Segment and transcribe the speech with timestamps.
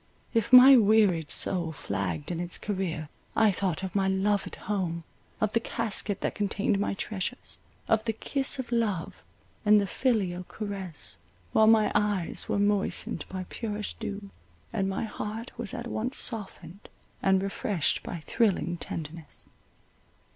[0.33, 5.03] If my wearied soul flagged in its career, I thought of my loved home,
[5.39, 9.21] of the casket that contained my treasures, of the kiss of love
[9.63, 11.19] and the filial caress,
[11.51, 14.31] while my eyes were moistened by purest dew,
[14.73, 16.89] and my heart was at once softened
[17.21, 19.45] and refreshed by thrilling tenderness.